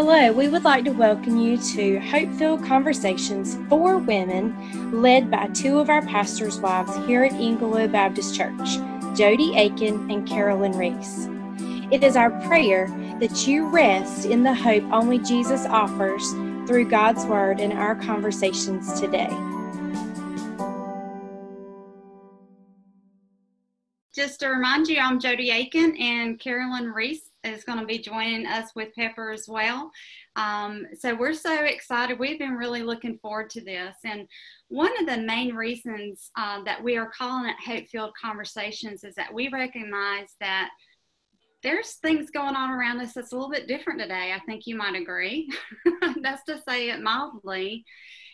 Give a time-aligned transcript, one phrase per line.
[0.00, 5.48] Hello, we would like to welcome you to Hope Filled Conversations for Women, led by
[5.48, 8.76] two of our pastors' wives here at Englewood Baptist Church,
[9.16, 11.26] Jody Aiken and Carolyn Reese.
[11.90, 12.86] It is our prayer
[13.18, 16.30] that you rest in the hope only Jesus offers
[16.68, 19.26] through God's Word in our conversations today.
[24.14, 28.46] Just to remind you, I'm Jody Aiken and Carolyn Reese is going to be joining
[28.46, 29.90] us with Pepper as well.
[30.36, 32.18] Um, so we're so excited.
[32.18, 33.96] We've been really looking forward to this.
[34.04, 34.26] And
[34.68, 39.14] one of the main reasons uh, that we are calling it Hope Filled Conversations is
[39.14, 40.70] that we recognize that
[41.62, 44.32] there's things going on around us that's a little bit different today.
[44.32, 45.50] I think you might agree.
[46.22, 47.84] that's to say it mildly.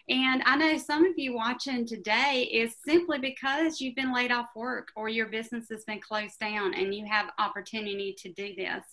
[0.09, 4.49] And I know some of you watching today is simply because you've been laid off
[4.55, 8.85] work or your business has been closed down and you have opportunity to do this.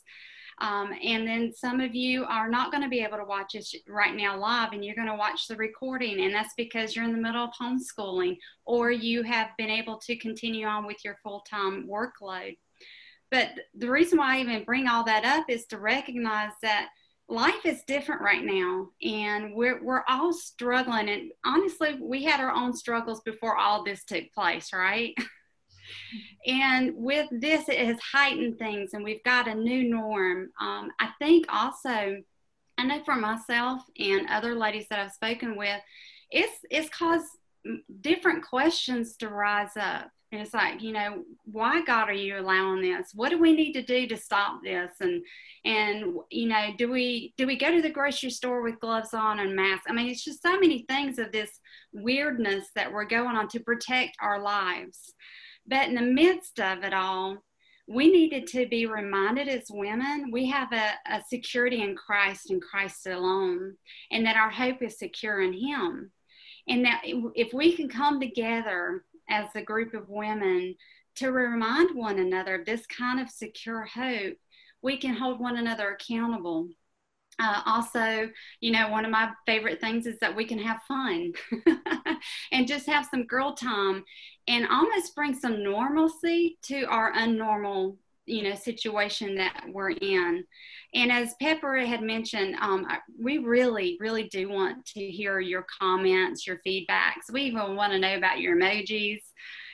[0.60, 3.74] Um, and then some of you are not going to be able to watch us
[3.90, 6.22] right now live and you're going to watch the recording.
[6.22, 10.16] And that's because you're in the middle of homeschooling or you have been able to
[10.18, 12.58] continue on with your full time workload.
[13.32, 16.90] But the reason why I even bring all that up is to recognize that
[17.32, 22.52] life is different right now and we're, we're all struggling and honestly we had our
[22.52, 25.16] own struggles before all this took place right?
[26.48, 30.50] And with this it has heightened things and we've got a new norm.
[30.60, 32.18] Um, i think also
[32.78, 35.82] i know for myself and other ladies that i've spoken with
[36.30, 37.28] it's it's caused
[38.00, 42.82] different questions to rise up and it's like, you know, why God are you allowing
[42.82, 43.12] this?
[43.14, 44.92] What do we need to do to stop this?
[45.02, 45.24] And
[45.66, 49.40] and you know, do we do we go to the grocery store with gloves on
[49.40, 49.88] and masks?
[49.90, 51.60] I mean, it's just so many things of this
[51.92, 55.14] weirdness that we're going on to protect our lives.
[55.68, 57.38] But in the midst of it all,
[57.88, 62.62] we needed to be reminded as women we have a, a security in Christ and
[62.62, 63.76] Christ alone,
[64.12, 66.12] and that our hope is secure in Him.
[66.70, 70.76] And that if we can come together as a group of women
[71.16, 74.38] to remind one another of this kind of secure hope,
[74.82, 76.70] we can hold one another accountable.
[77.40, 81.32] Uh, also, you know, one of my favorite things is that we can have fun
[82.52, 84.04] and just have some girl time
[84.48, 90.44] and almost bring some normalcy to our unnormal, you know, situation that we're in.
[90.94, 92.86] And as Pepper had mentioned, um,
[93.20, 97.32] we really, really do want to hear your comments, your feedbacks.
[97.32, 99.22] We even want to know about your emojis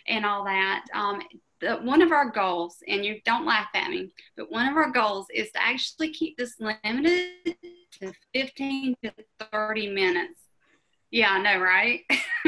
[0.08, 0.86] and all that.
[0.94, 1.22] Um,
[1.60, 4.92] the, one of our goals, and you don't laugh at me, but one of our
[4.92, 7.56] goals is to actually keep this limited
[8.00, 9.14] to 15 to
[9.52, 10.40] 30 minutes.
[11.10, 12.02] Yeah, I know, right?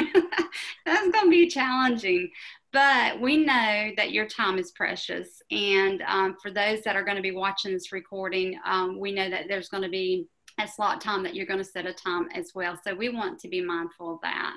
[0.85, 2.29] That's going to be challenging.
[2.71, 5.41] But we know that your time is precious.
[5.49, 9.29] And um, for those that are going to be watching this recording, um, we know
[9.29, 10.27] that there's going to be
[10.59, 12.79] a slot time that you're going to set a time as well.
[12.83, 14.55] So we want to be mindful of that.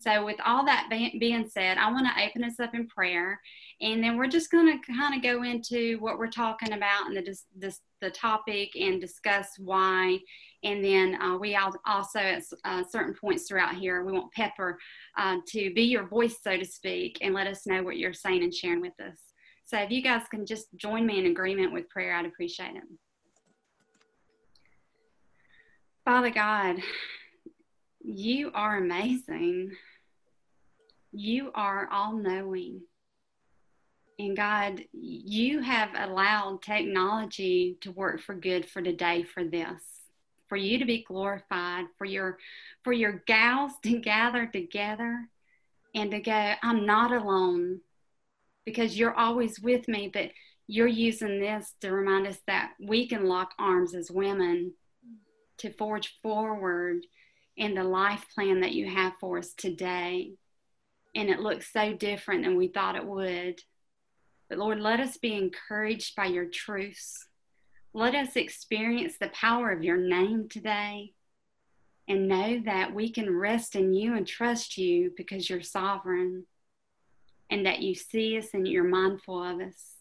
[0.00, 3.40] So, with all that being said, I want to open us up in prayer,
[3.80, 7.16] and then we're just going to kind of go into what we're talking about and
[7.16, 10.18] the this, the topic and discuss why.
[10.64, 14.78] And then uh, we also at uh, certain points throughout here, we want Pepper
[15.16, 18.42] uh, to be your voice, so to speak, and let us know what you're saying
[18.42, 19.18] and sharing with us.
[19.66, 22.82] So, if you guys can just join me in agreement with prayer, I'd appreciate it.
[26.04, 26.76] Father God,
[28.02, 29.70] you are amazing.
[31.12, 32.82] You are all knowing.
[34.18, 39.82] And God, you have allowed technology to work for good for today for this,
[40.54, 42.38] for you to be glorified, for your
[42.84, 45.28] for your gals to gather together
[45.96, 47.80] and to go, I'm not alone
[48.64, 50.30] because you're always with me, but
[50.68, 54.74] you're using this to remind us that we can lock arms as women
[55.58, 57.04] to forge forward
[57.56, 60.34] in the life plan that you have for us today.
[61.16, 63.60] And it looks so different than we thought it would.
[64.48, 67.26] But Lord, let us be encouraged by your truths.
[67.96, 71.12] Let us experience the power of your name today
[72.08, 76.46] and know that we can rest in you and trust you because you're sovereign
[77.50, 79.92] and that you see us and you're mindful of us.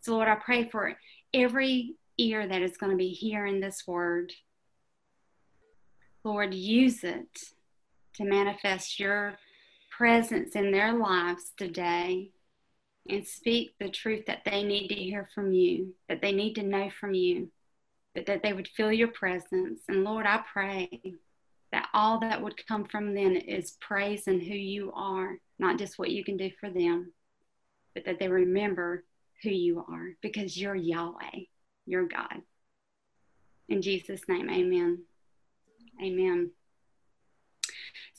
[0.00, 0.96] So, Lord, I pray for
[1.34, 4.32] every ear that is going to be hearing this word.
[6.24, 7.28] Lord, use it
[8.14, 9.34] to manifest your
[9.90, 12.30] presence in their lives today
[13.08, 16.62] and speak the truth that they need to hear from you, that they need to
[16.62, 17.50] know from you,
[18.14, 19.80] but that they would feel your presence.
[19.88, 21.00] And Lord, I pray
[21.72, 25.98] that all that would come from them is praise and who you are, not just
[25.98, 27.12] what you can do for them,
[27.94, 29.04] but that they remember
[29.42, 31.44] who you are because you're Yahweh,
[31.86, 32.42] you're God.
[33.68, 35.02] In Jesus' name, amen.
[36.02, 36.50] Amen.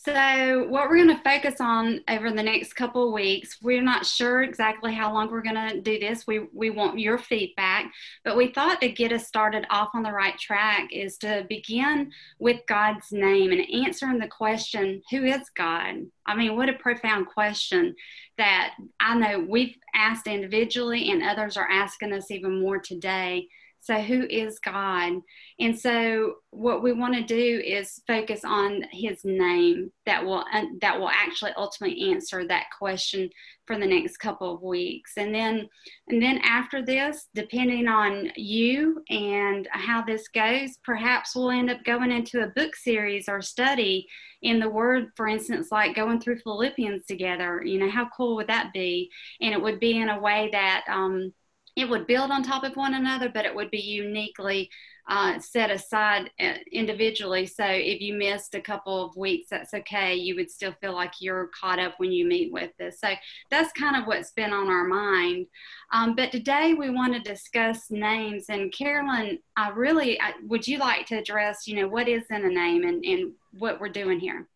[0.02, 4.44] So, what we're going to focus on over the next couple weeks, we're not sure
[4.44, 6.26] exactly how long we're going to do this.
[6.26, 7.92] We, we want your feedback,
[8.24, 12.14] but we thought to get us started off on the right track is to begin
[12.40, 16.06] with God's name and answering the question, Who is God?
[16.26, 17.94] I mean, what a profound question
[18.38, 23.50] that I know we've asked individually, and others are asking us even more today.
[23.82, 25.22] So, who is God?
[25.60, 30.44] And so, what we want to do is focus on His name that will
[30.82, 33.30] that will actually ultimately answer that question
[33.66, 35.14] for the next couple of weeks.
[35.16, 35.70] And then,
[36.08, 41.84] and then after this, depending on you and how this goes, perhaps we'll end up
[41.86, 44.08] going into a book series or study
[44.42, 45.10] in the Word.
[45.16, 47.62] For instance, like going through Philippians together.
[47.64, 49.10] You know, how cool would that be?
[49.40, 50.84] And it would be in a way that.
[50.90, 51.34] Um,
[51.80, 54.70] it would build on top of one another, but it would be uniquely
[55.08, 57.46] uh, set aside uh, individually.
[57.46, 60.14] So if you missed a couple of weeks, that's okay.
[60.14, 63.00] You would still feel like you're caught up when you meet with this.
[63.00, 63.10] So
[63.50, 65.48] that's kind of what's been on our mind.
[65.94, 68.46] Um, but today we want to discuss names.
[68.50, 72.46] And Carolyn, I really I, would you like to address, you know, what is in
[72.46, 74.48] a name and, and what we're doing here?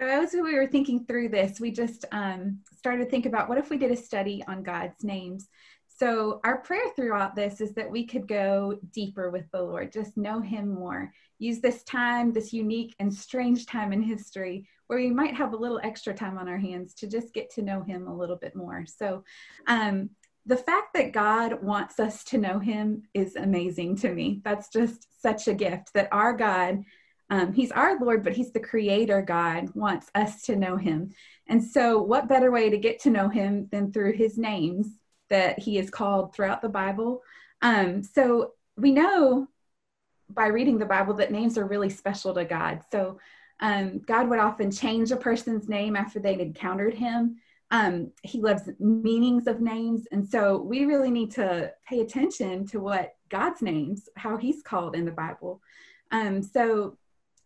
[0.00, 3.58] So as we were thinking through this, we just um, started to think about what
[3.58, 5.46] if we did a study on God's names.
[6.00, 10.16] So, our prayer throughout this is that we could go deeper with the Lord, just
[10.16, 11.12] know Him more.
[11.38, 15.58] Use this time, this unique and strange time in history, where we might have a
[15.58, 18.56] little extra time on our hands to just get to know Him a little bit
[18.56, 18.86] more.
[18.86, 19.24] So,
[19.66, 20.08] um,
[20.46, 24.40] the fact that God wants us to know Him is amazing to me.
[24.42, 26.82] That's just such a gift that our God,
[27.28, 31.10] um, He's our Lord, but He's the Creator God, wants us to know Him.
[31.46, 34.96] And so, what better way to get to know Him than through His names?
[35.30, 37.22] That he is called throughout the Bible.
[37.62, 39.48] Um, so we know
[40.28, 42.80] by reading the Bible that names are really special to God.
[42.90, 43.18] So
[43.60, 47.36] um, God would often change a person's name after they'd encountered him.
[47.70, 50.06] Um, he loves meanings of names.
[50.12, 54.96] And so we really need to pay attention to what God's names, how he's called
[54.96, 55.60] in the Bible.
[56.10, 56.96] Um, so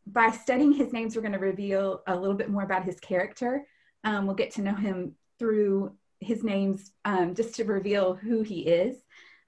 [0.06, 3.66] by studying his names, we're going to reveal a little bit more about his character.
[4.04, 8.60] Um, we'll get to know him through his names um, just to reveal who he
[8.60, 8.96] is.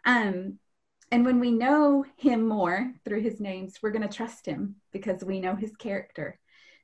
[0.05, 0.59] Um,
[1.13, 5.25] and when we know him more through his names, we're going to trust him because
[5.25, 6.39] we know his character.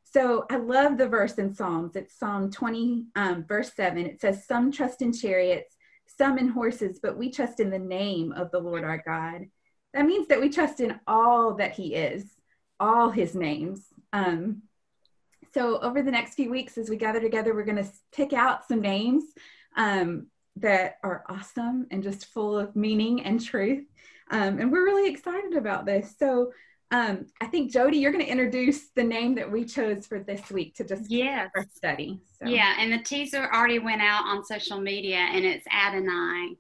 [0.05, 1.97] So I love the verse in Psalms.
[1.97, 4.05] It's Psalm 20, um, verse 7.
[4.07, 8.33] It says, Some trust in chariots, some in horses, but we trust in the name
[8.33, 9.47] of the Lord our God.
[9.95, 12.25] That means that we trust in all that he is,
[12.79, 13.87] all his names.
[14.13, 14.63] Um,
[15.55, 18.67] so over the next few weeks, as we gather together, we're going to pick out
[18.67, 19.25] some names
[19.77, 20.27] um,
[20.57, 23.85] that are awesome and just full of meaning and truth.
[24.31, 26.15] Um, and we're really excited about this.
[26.19, 26.53] So
[26.91, 30.51] um, I think Jody, you're going to introduce the name that we chose for this
[30.51, 32.21] week to just yeah study.
[32.39, 32.47] So.
[32.47, 36.57] Yeah, and the teaser already went out on social media, and it's Adonai.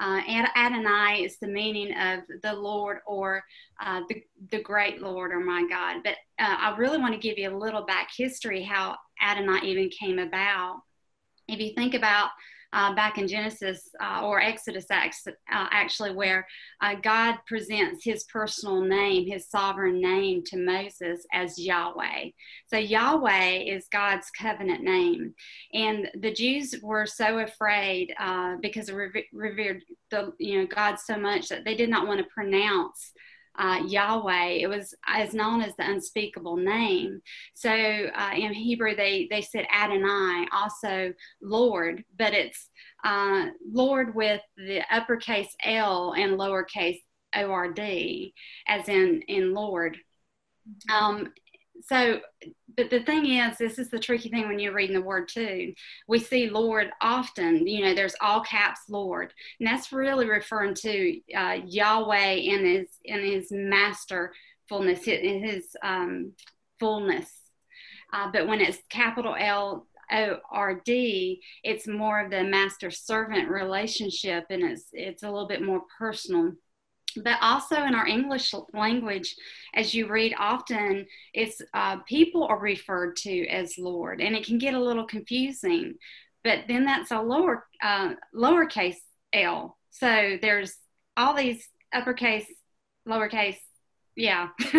[0.00, 0.22] Uh,
[0.56, 3.42] Adonai is the meaning of the Lord or
[3.84, 6.02] uh, the, the great Lord or my God.
[6.02, 9.90] But uh, I really want to give you a little back history how Adonai even
[9.90, 10.80] came about.
[11.48, 12.30] If you think about
[12.74, 15.00] uh, back in Genesis uh, or Exodus, uh,
[15.48, 16.46] actually, where
[16.82, 22.30] uh, God presents his personal name, his sovereign name to Moses as Yahweh.
[22.66, 25.34] So, Yahweh is God's covenant name.
[25.72, 28.96] And the Jews were so afraid uh, because of
[29.32, 33.12] revered the, you know, God so much that they did not want to pronounce
[33.58, 34.58] uh, Yahweh.
[34.60, 37.20] It was as known as the unspeakable name.
[37.54, 42.68] So uh, in Hebrew, they they said Adonai, also Lord, but it's
[43.04, 47.00] uh, Lord with the uppercase L and lowercase
[47.36, 48.34] O R D,
[48.66, 49.96] as in in Lord.
[50.92, 51.32] Um,
[51.82, 52.20] so
[52.76, 55.74] but the thing is this is the tricky thing when you're reading the word too.
[56.08, 59.32] We see lord often you know there's all caps lord.
[59.60, 66.32] And that's really referring to uh, yahweh in his in his masterfulness in his um,
[66.80, 67.30] fullness.
[68.12, 73.48] Uh, but when it's capital l O R D, it's more of the master servant
[73.48, 76.52] relationship and it's it's a little bit more personal
[77.22, 79.36] but also in our English language,
[79.74, 84.58] as you read often, it's uh, people are referred to as Lord, and it can
[84.58, 85.94] get a little confusing.
[86.42, 88.96] But then that's a lower uh, lowercase
[89.32, 89.76] l.
[89.90, 90.74] So there's
[91.16, 92.46] all these uppercase,
[93.08, 93.58] lowercase,
[94.16, 94.48] yeah.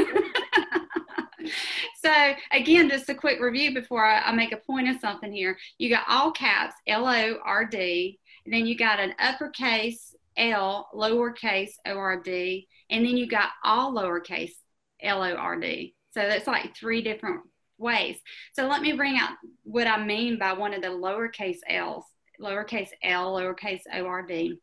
[2.03, 5.57] so again, just a quick review before I, I make a point of something here.
[5.77, 10.89] You got all caps, L O R D, and then you got an uppercase L,
[10.93, 14.53] lowercase O R D, and then you got all lowercase
[15.01, 15.95] L O R D.
[16.11, 17.41] So that's like three different
[17.77, 18.17] ways.
[18.53, 19.31] So let me bring out
[19.63, 22.05] what I mean by one of the lowercase L's,
[22.41, 24.59] lowercase L, lowercase O R D.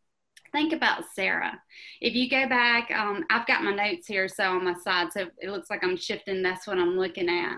[0.52, 1.58] Think about Sarah.
[2.02, 5.26] If you go back, um, I've got my notes here, so on my side, so
[5.40, 6.42] it looks like I'm shifting.
[6.42, 7.56] That's what I'm looking at.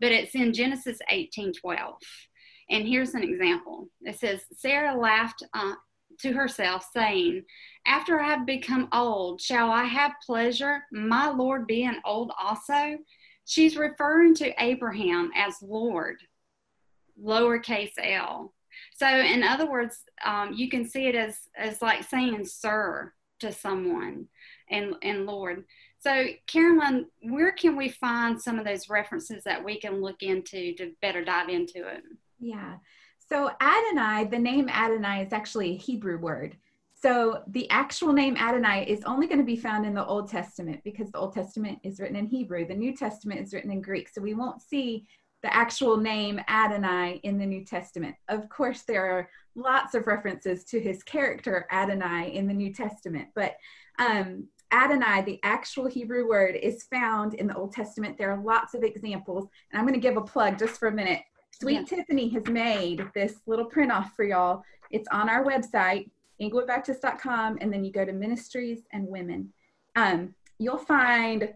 [0.00, 1.94] But it's in Genesis 18 12.
[2.70, 3.88] And here's an example.
[4.00, 5.74] It says, Sarah laughed uh,
[6.20, 7.44] to herself, saying,
[7.86, 12.98] After I have become old, shall I have pleasure, my Lord being old also?
[13.44, 16.16] She's referring to Abraham as Lord,
[17.22, 18.54] lowercase l.
[18.94, 23.52] So, in other words, um, you can see it as, as like saying sir to
[23.52, 24.28] someone
[24.70, 25.64] and, and Lord.
[25.98, 30.74] So, Carolyn, where can we find some of those references that we can look into
[30.74, 32.02] to better dive into it?
[32.40, 32.76] Yeah.
[33.32, 36.54] So, Adonai, the name Adonai is actually a Hebrew word.
[36.92, 40.82] So, the actual name Adonai is only going to be found in the Old Testament
[40.84, 42.66] because the Old Testament is written in Hebrew.
[42.66, 44.10] The New Testament is written in Greek.
[44.10, 45.06] So, we won't see
[45.42, 48.16] the actual name Adonai in the New Testament.
[48.28, 53.28] Of course, there are lots of references to his character Adonai in the New Testament,
[53.34, 53.54] but
[53.98, 58.18] um, Adonai, the actual Hebrew word, is found in the Old Testament.
[58.18, 60.92] There are lots of examples, and I'm going to give a plug just for a
[60.92, 61.20] minute.
[61.62, 61.84] Sweet yeah.
[61.84, 64.64] Tiffany has made this little print off for y'all.
[64.90, 69.52] It's on our website, englewoodbaptist.com, and then you go to ministries and women.
[69.94, 71.54] Um, you'll find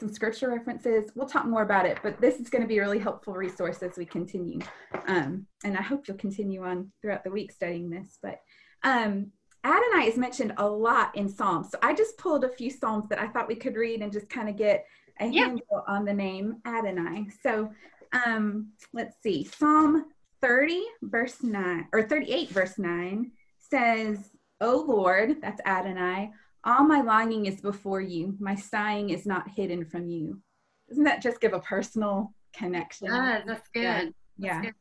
[0.00, 1.10] some scripture references.
[1.14, 3.82] We'll talk more about it, but this is going to be a really helpful resource
[3.82, 4.60] as we continue.
[5.06, 8.18] Um, and I hope you'll continue on throughout the week studying this.
[8.22, 8.40] But
[8.84, 9.32] um,
[9.64, 11.70] Adonai is mentioned a lot in Psalms.
[11.70, 14.30] So I just pulled a few Psalms that I thought we could read and just
[14.30, 14.86] kind of get
[15.20, 15.46] a yeah.
[15.46, 17.28] handle on the name Adonai.
[17.42, 17.70] So
[18.12, 19.44] um, let's see.
[19.44, 20.06] Psalm
[20.42, 26.30] 30, verse 9, or 38, verse 9 says, O Lord, that's Adonai,
[26.64, 28.36] all my longing is before you.
[28.40, 30.40] My sighing is not hidden from you.
[30.88, 33.06] Doesn't that just give a personal connection?
[33.06, 33.82] Yeah, that's good.
[33.82, 34.02] Yeah.
[34.04, 34.62] That's yeah.
[34.62, 34.74] Good.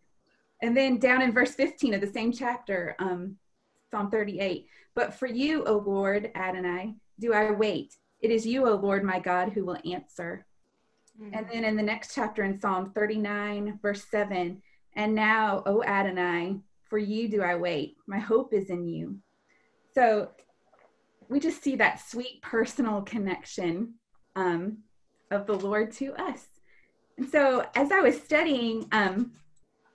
[0.62, 3.36] And then down in verse 15 of the same chapter, um,
[3.91, 4.67] Psalm 38.
[4.96, 7.96] But for you, O Lord Adonai, do I wait.
[8.20, 10.46] It is you, O Lord my God, who will answer.
[11.22, 11.38] Mm-hmm.
[11.38, 14.62] And then in the next chapter in Psalm 39, verse 7,
[14.95, 16.57] and now, O Adonai,
[16.89, 17.98] for you do I wait.
[18.07, 19.17] My hope is in you.
[19.93, 20.29] So
[21.29, 23.95] we just see that sweet personal connection
[24.36, 24.79] um,
[25.31, 26.45] of the Lord to us.
[27.17, 29.31] And so as I was studying, um,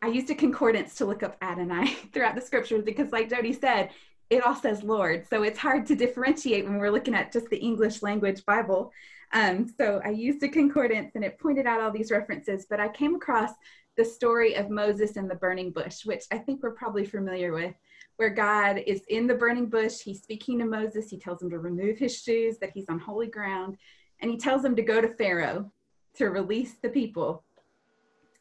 [0.03, 3.91] I used a concordance to look up Adonai throughout the scriptures because, like Jody said,
[4.31, 5.27] it all says Lord.
[5.29, 8.93] So it's hard to differentiate when we're looking at just the English language Bible.
[9.33, 12.89] Um, so I used a concordance and it pointed out all these references, but I
[12.89, 13.51] came across
[13.97, 17.75] the story of Moses and the burning bush, which I think we're probably familiar with
[18.17, 20.01] where God is in the burning bush.
[20.01, 21.09] He's speaking to Moses.
[21.09, 23.77] He tells him to remove his shoes, that he's on holy ground,
[24.21, 25.71] and he tells him to go to Pharaoh
[26.17, 27.45] to release the people.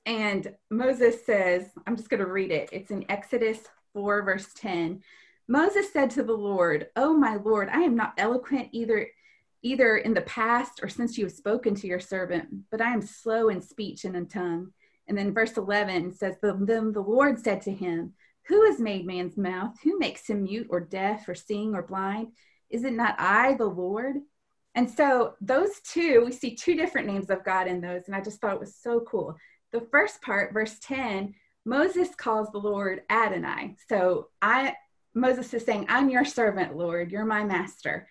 [0.06, 2.70] And Moses says, I'm just going to read it.
[2.72, 3.60] It's in Exodus
[3.94, 5.02] 4, verse 10.
[5.48, 9.08] Moses said to the Lord, Oh, my Lord, I am not eloquent either
[9.62, 13.02] either in the past or since you have spoken to your servant, but I am
[13.02, 14.72] slow in speech and in tongue.
[15.08, 18.14] And then verse 11 says, Then the Lord said to him,
[18.50, 19.76] who has made man's mouth?
[19.84, 22.30] Who makes him mute or deaf or seeing or blind?
[22.72, 24.16] Is it not I, the Lord?
[24.74, 28.04] And so those two, we see two different names of God in those.
[28.08, 29.36] And I just thought it was so cool.
[29.72, 33.76] The first part, verse 10, Moses calls the Lord Adonai.
[33.88, 34.76] So I
[35.14, 38.08] Moses is saying, I'm your servant, Lord, you're my master.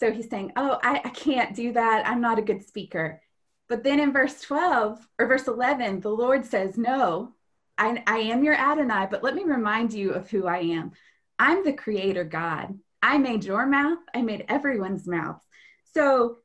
[0.00, 2.08] So he's saying, Oh, I, I can't do that.
[2.08, 3.20] I'm not a good speaker.
[3.68, 7.34] But then in verse 12 or verse 11, the Lord says, No,
[7.76, 10.92] I, I am your Adonai, but let me remind you of who I am.
[11.38, 12.78] I'm the creator God.
[13.02, 15.40] I made your mouth, I made everyone's mouth.
[15.94, 16.38] So,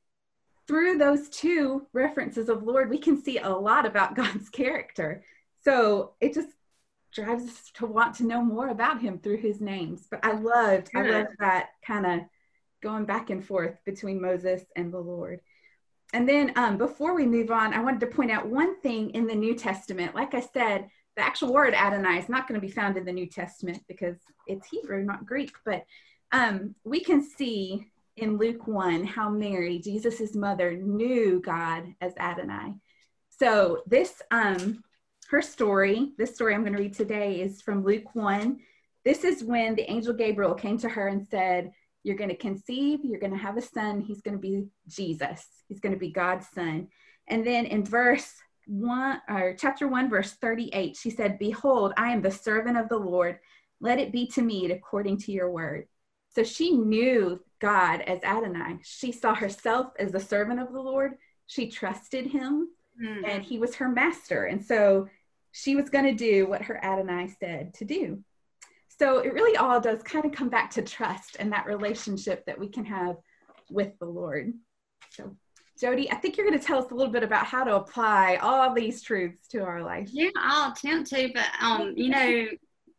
[0.67, 5.23] through those two references of Lord, we can see a lot about God's character.
[5.63, 6.49] So, it just
[7.13, 10.05] drives us to want to know more about him through his names.
[10.11, 10.91] But I loved.
[10.93, 12.19] I loved that kind of
[12.85, 15.41] going back and forth between Moses and the Lord.
[16.13, 19.25] And then um, before we move on, I wanted to point out one thing in
[19.25, 20.13] the New Testament.
[20.13, 20.87] Like I said,
[21.17, 24.17] the actual word Adonai is not going to be found in the New Testament because
[24.45, 25.51] it's Hebrew, not Greek.
[25.65, 25.83] But
[26.31, 27.87] um, we can see
[28.17, 32.75] in Luke 1 how Mary, Jesus' mother, knew God as Adonai.
[33.29, 34.83] So this, um,
[35.29, 38.59] her story, this story I'm going to read today is from Luke 1.
[39.03, 41.71] This is when the angel Gabriel came to her and said,
[42.05, 45.45] You're going to conceive, you're going to have a son, he's going to be Jesus,
[45.67, 46.87] he's going to be God's son.
[47.27, 48.31] And then in verse
[48.67, 52.97] 1 or chapter 1 verse 38 she said behold i am the servant of the
[52.97, 53.37] lord
[53.79, 55.85] let it be to me according to your word
[56.29, 61.11] so she knew god as adonai she saw herself as the servant of the lord
[61.45, 62.69] she trusted him
[63.01, 63.25] mm-hmm.
[63.25, 64.45] and he was her master.
[64.45, 65.07] And so
[65.51, 68.23] she was going to do what her Adonai said to do.
[68.97, 72.59] So it really all does kind of come back to trust and that relationship that
[72.59, 73.17] we can have
[73.69, 74.53] with the Lord.
[75.09, 75.35] So,
[75.79, 78.37] Jody, I think you're going to tell us a little bit about how to apply
[78.41, 80.09] all these truths to our life.
[80.11, 82.47] Yeah, I'll attempt to, but um, you know,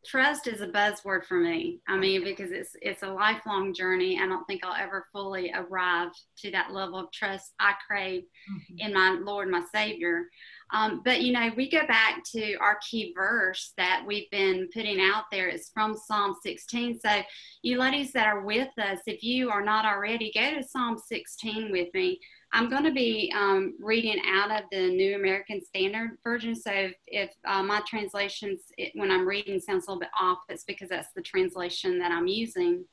[0.06, 1.80] trust is a buzzword for me.
[1.88, 4.18] I mean, because it's it's a lifelong journey.
[4.20, 8.74] I don't think I'll ever fully arrive to that level of trust I crave mm-hmm.
[8.78, 10.24] in my Lord, my Savior.
[10.72, 15.00] Um, but you know, we go back to our key verse that we've been putting
[15.00, 15.48] out there.
[15.48, 17.00] It's from Psalm 16.
[17.00, 17.22] So,
[17.62, 21.70] you ladies that are with us, if you are not already, go to Psalm 16
[21.70, 22.18] with me.
[22.52, 26.54] I'm going to be um, reading out of the New American Standard Version.
[26.54, 30.38] So if, if uh, my translations, it, when I'm reading, sounds a little bit off,
[30.48, 32.84] it's because that's the translation that I'm using.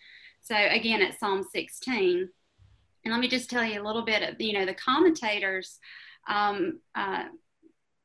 [0.41, 2.29] So again, it's Psalm 16.
[3.05, 5.79] And let me just tell you a little bit of, you know, the commentators,
[6.27, 7.25] um, uh,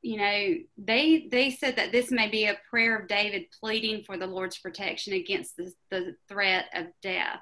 [0.01, 4.17] you know, they they said that this may be a prayer of David pleading for
[4.17, 7.41] the Lord's protection against the, the threat of death.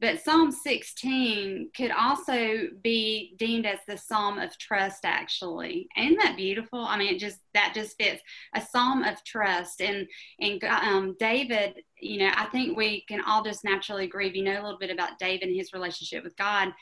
[0.00, 5.88] But Psalm 16 could also be deemed as the Psalm of trust, actually.
[5.94, 6.80] Isn't that beautiful?
[6.80, 8.22] I mean, it just that just fits
[8.54, 9.82] a Psalm of trust.
[9.82, 10.06] And
[10.40, 14.28] and um, David, you know, I think we can all just naturally agree.
[14.28, 16.72] If you know a little bit about David and his relationship with God,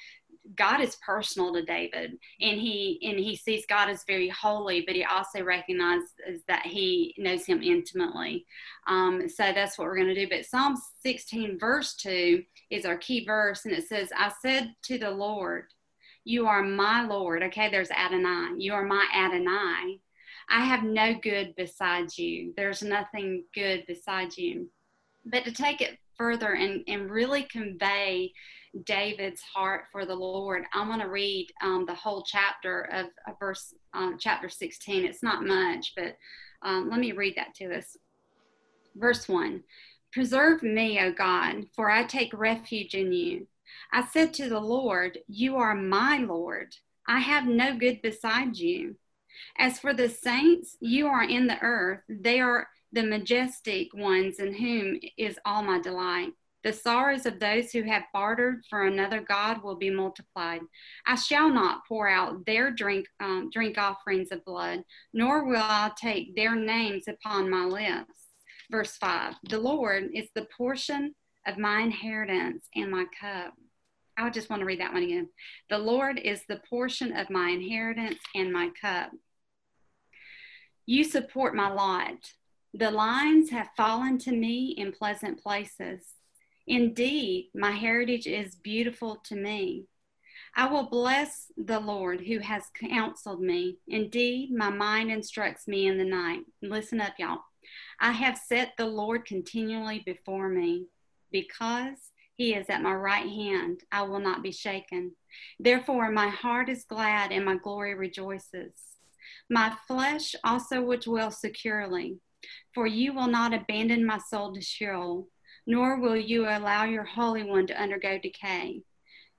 [0.55, 4.95] God is personal to David, and he and he sees God as very holy, but
[4.95, 6.09] he also recognizes
[6.49, 8.47] that he knows Him intimately.
[8.87, 10.29] Um, so that's what we're going to do.
[10.29, 14.99] But Psalm 16, verse two, is our key verse, and it says, "I said to
[14.99, 15.67] the Lord,
[16.25, 18.55] You are my Lord." Okay, there's Adonai.
[18.59, 20.01] You are my Adonai.
[20.51, 22.55] I have no good besides you.
[22.57, 24.71] There's nothing good besides you.
[25.27, 28.33] But to take it further and, and really convey
[28.85, 30.65] David's heart for the Lord.
[30.73, 35.05] I'm going to read um, the whole chapter of, of verse um, chapter 16.
[35.05, 36.17] It's not much, but
[36.63, 37.97] um, let me read that to us.
[38.97, 39.63] Verse 1
[40.13, 43.47] Preserve me, O God, for I take refuge in you.
[43.93, 46.75] I said to the Lord, You are my Lord.
[47.07, 48.97] I have no good beside you.
[49.57, 52.01] As for the saints, you are in the earth.
[52.09, 56.33] They are the majestic ones in whom is all my delight.
[56.69, 60.61] The sorrows of those who have bartered for another God will be multiplied.
[61.07, 65.91] I shall not pour out their drink, um, drink offerings of blood, nor will I
[65.97, 68.13] take their names upon my lips.
[68.71, 71.15] Verse 5 The Lord is the portion
[71.47, 73.55] of my inheritance and my cup.
[74.19, 75.31] I just want to read that one again.
[75.71, 79.11] The Lord is the portion of my inheritance and my cup.
[80.85, 82.35] You support my lot.
[82.75, 86.05] The lines have fallen to me in pleasant places.
[86.69, 89.87] Indeed, my heritage is beautiful to me.
[90.55, 93.79] I will bless the Lord who has counseled me.
[93.89, 96.41] Indeed, my mind instructs me in the night.
[96.61, 97.39] Listen up, y'all.
[98.01, 100.85] I have set the Lord continually before me.
[101.33, 105.13] Because he is at my right hand, I will not be shaken.
[105.59, 108.73] Therefore, my heart is glad and my glory rejoices.
[109.49, 112.19] My flesh also will dwell securely,
[112.75, 115.29] for you will not abandon my soul to Sheol
[115.69, 118.81] nor will you allow your Holy One to undergo decay.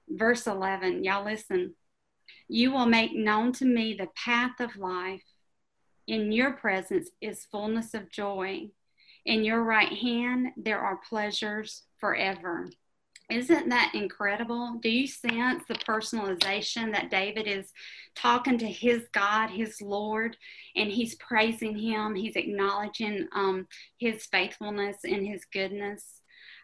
[0.08, 1.74] Verse 11, y'all listen.
[2.48, 5.24] You will make known to me the path of life.
[6.08, 8.70] In your presence is fullness of joy.
[9.26, 12.70] In your right hand, there are pleasures forever.
[13.32, 14.80] Isn't that incredible?
[14.84, 17.72] Do you sense the personalization that David is
[18.16, 20.38] talking to his God, his Lord,
[20.76, 22.14] and he's praising him?
[22.14, 26.19] He's acknowledging um, his faithfulness and his goodness.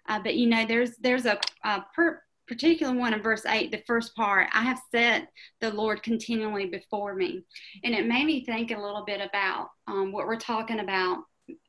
[0.07, 3.83] Uh, but you know, there's there's a, a per, particular one in verse 8, the
[3.87, 5.27] first part, I have set
[5.61, 7.43] the Lord continually before me.
[7.83, 11.23] And it made me think a little bit about um, what we're talking about,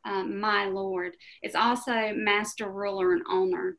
[0.05, 1.15] um, my Lord.
[1.43, 3.77] It's also master, ruler, and owner.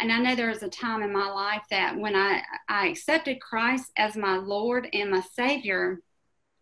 [0.00, 3.40] And I know there was a time in my life that when I, I accepted
[3.40, 6.00] Christ as my Lord and my Savior,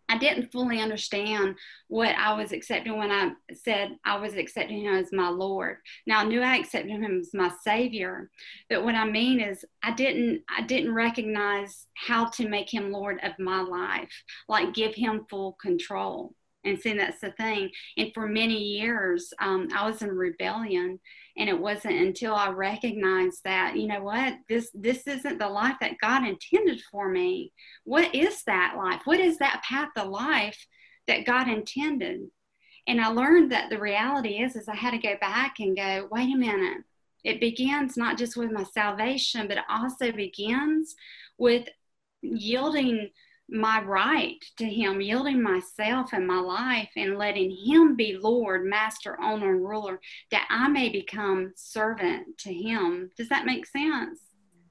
[0.09, 1.57] I didn't fully understand
[1.88, 5.77] what I was accepting when I said I was accepting him as my Lord.
[6.07, 8.31] Now I knew I accepted him as my Savior,
[8.71, 13.18] but what I mean is I didn't I didn't recognize how to make him Lord
[13.23, 14.12] of my life,
[14.49, 16.35] like give him full control.
[16.68, 17.70] And see, that's the thing.
[17.96, 21.00] And for many years, um, I was in rebellion
[21.38, 24.35] and it wasn't until i recognized that you know what?
[24.48, 27.52] This this isn't the life that god intended for me.
[27.85, 29.02] What is that life?
[29.04, 30.66] What is that path of life
[31.07, 32.20] that god intended?
[32.87, 36.09] And i learned that the reality is is i had to go back and go
[36.11, 36.85] wait a minute.
[37.24, 40.94] It begins not just with my salvation but it also begins
[41.38, 41.68] with
[42.20, 43.11] yielding
[43.49, 49.19] my right to him, yielding myself and my life and letting him be Lord, master,
[49.21, 53.11] owner, and ruler, that I may become servant to him.
[53.17, 54.21] Does that make sense?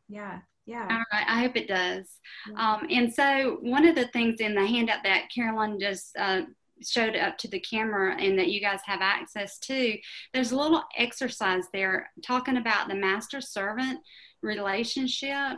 [0.08, 0.40] Yeah.
[0.66, 0.88] Yeah.
[0.90, 1.26] All right.
[1.28, 2.06] I hope it does.
[2.52, 2.74] Yeah.
[2.74, 6.42] Um, and so, one of the things in the handout that Carolyn just uh,
[6.86, 9.98] showed up to the camera and that you guys have access to,
[10.34, 14.00] there's a little exercise there talking about the master servant
[14.42, 15.58] relationship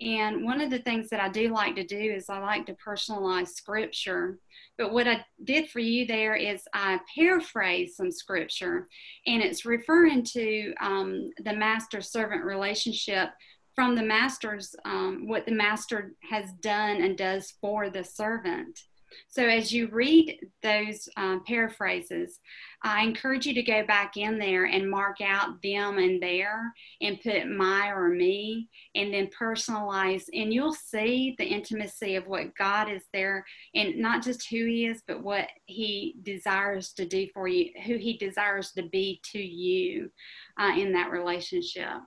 [0.00, 2.74] and one of the things that I do like to do is I like to
[2.74, 4.38] personalize scripture.
[4.76, 8.88] But what I did for you there is I paraphrase some scripture,
[9.26, 13.30] and it's referring to um, the master servant relationship
[13.74, 18.80] from the master's, um, what the master has done and does for the servant.
[19.28, 22.40] So as you read those uh, paraphrases,
[22.82, 27.20] I encourage you to go back in there and mark out them and there and
[27.20, 30.24] put my or me and then personalize.
[30.32, 33.44] And you'll see the intimacy of what God is there
[33.74, 37.96] and not just who He is, but what He desires to do for you, who
[37.96, 40.10] He desires to be to you
[40.58, 41.98] uh, in that relationship.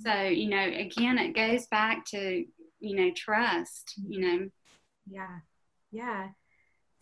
[0.00, 2.44] So, you know, again, it goes back to,
[2.80, 4.48] you know, trust, you know.
[5.10, 5.38] Yeah.
[5.94, 6.28] Yeah.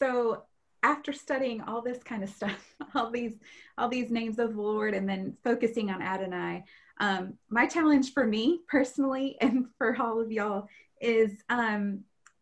[0.00, 0.42] So
[0.82, 3.32] after studying all this kind of stuff, all these
[3.78, 6.64] all these names of the Lord, and then focusing on Adonai,
[7.00, 10.68] um, my challenge for me personally and for all of y'all
[11.00, 12.00] is um,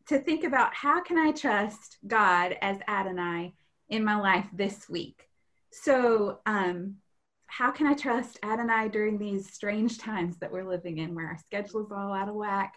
[0.08, 3.54] to think about how can I trust God as Adonai
[3.88, 5.28] in my life this week.
[5.70, 6.96] So, um,
[7.46, 11.38] how can I trust Adonai during these strange times that we're living in, where our
[11.38, 12.74] schedule is all out of whack,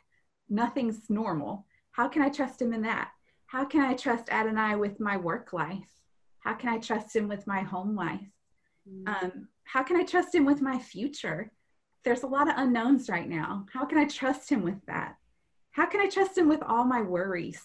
[0.49, 1.65] nothing's normal?
[1.91, 3.11] How can I trust Him in that?
[3.53, 5.87] How can I trust Adonai with my work life?
[6.39, 8.31] How can I trust him with my home life?
[8.89, 9.07] Mm.
[9.07, 11.51] Um, how can I trust him with my future?
[12.03, 13.67] There's a lot of unknowns right now.
[13.71, 15.17] How can I trust him with that?
[15.69, 17.61] How can I trust him with all my worries?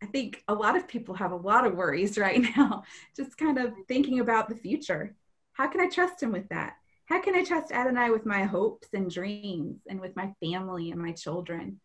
[0.00, 2.84] I think a lot of people have a lot of worries right now,
[3.16, 5.16] just kind of thinking about the future.
[5.54, 6.74] How can I trust him with that?
[7.06, 11.02] How can I trust Adonai with my hopes and dreams and with my family and
[11.02, 11.80] my children?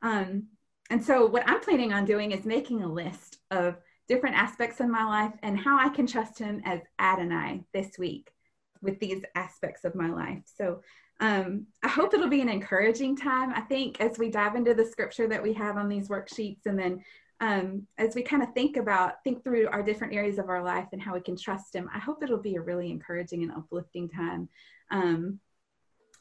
[0.00, 0.50] Um,
[0.90, 3.76] and so what I'm planning on doing is making a list of
[4.08, 8.32] different aspects of my life and how I can trust him as Adonai this week
[8.80, 10.42] with these aspects of my life.
[10.56, 10.82] So
[11.20, 13.52] um, I hope it'll be an encouraging time.
[13.52, 16.78] I think as we dive into the scripture that we have on these worksheets, and
[16.78, 17.04] then
[17.40, 20.88] um, as we kind of think about, think through our different areas of our life
[20.92, 24.08] and how we can trust Him, I hope it'll be a really encouraging and uplifting
[24.08, 24.48] time.
[24.90, 25.40] Um,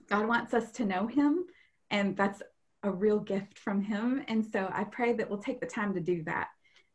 [0.10, 1.46] God wants us to know Him,
[1.90, 2.42] and that's
[2.88, 4.24] a real gift from him.
[4.28, 6.48] And so I pray that we'll take the time to do that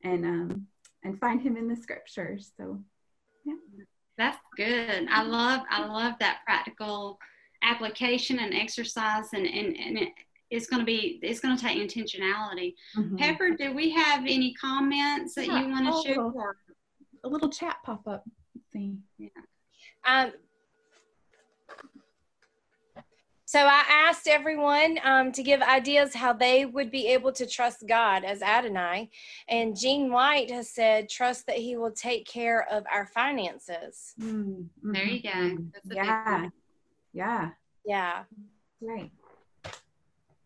[0.02, 0.66] and um,
[1.04, 2.52] and find him in the scriptures.
[2.56, 2.82] So
[3.44, 3.54] yeah.
[4.18, 5.08] That's good.
[5.10, 7.18] I love I love that practical
[7.62, 10.08] application and exercise and and, and it,
[10.50, 12.74] it's going to be it's going to take intentionality.
[12.96, 13.16] Mm-hmm.
[13.16, 16.22] Pepper, do we have any comments that yeah, you want to share?
[16.22, 16.52] Little,
[17.24, 18.24] a little chat pop up.
[18.54, 18.96] Let's see.
[19.18, 19.28] Yeah.
[20.04, 20.32] Um,
[23.52, 27.84] so I asked everyone um, to give ideas how they would be able to trust
[27.86, 29.10] God as Adonai.
[29.46, 34.14] And Jean White has said, trust that he will take care of our finances.
[34.18, 34.92] Mm-hmm.
[34.92, 35.58] There you go.
[35.92, 36.48] yeah.
[37.12, 37.50] Yeah.
[37.84, 38.22] Yeah.
[38.80, 39.10] Right.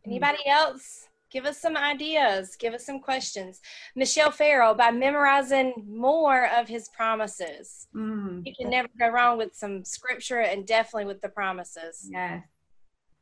[0.04, 1.06] Anybody else?
[1.30, 2.56] Give us some ideas.
[2.56, 3.60] Give us some questions.
[3.94, 7.86] Michelle Farrell, by memorizing more of his promises.
[7.94, 12.08] Mm, you can never go wrong with some scripture and definitely with the promises.
[12.10, 12.10] Yes.
[12.10, 12.40] Yeah,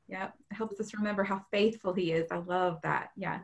[0.08, 2.30] it helps us remember how faithful he is.
[2.30, 3.10] I love that.
[3.16, 3.40] Yeah.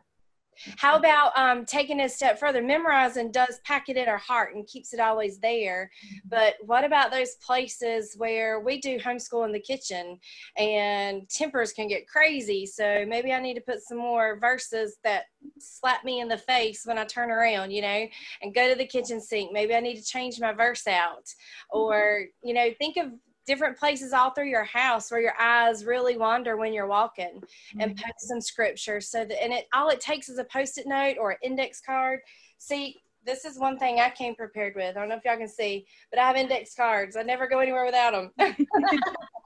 [0.76, 2.62] How about um, taking it a step further?
[2.62, 5.90] Memorizing does pack it in our heart and keeps it always there.
[6.04, 6.28] Mm-hmm.
[6.28, 10.18] But what about those places where we do homeschool in the kitchen
[10.58, 12.66] and tempers can get crazy?
[12.66, 15.24] So maybe I need to put some more verses that
[15.58, 18.06] slap me in the face when I turn around, you know,
[18.42, 19.52] and go to the kitchen sink.
[19.52, 21.26] Maybe I need to change my verse out.
[21.70, 23.12] Or, you know, think of
[23.50, 27.42] different places all through your house where your eyes really wander when you're walking
[27.80, 28.04] and mm-hmm.
[28.04, 31.32] post some scripture so that and it all it takes is a post-it note or
[31.32, 32.20] an index card
[32.58, 34.96] see this is one thing I came prepared with.
[34.96, 37.18] I don't know if y'all can see, but I have index cards.
[37.18, 38.30] I never go anywhere without them.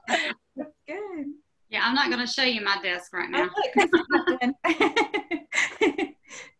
[0.07, 1.25] That's good.
[1.69, 3.49] Yeah, I'm not going to show you my desk right now.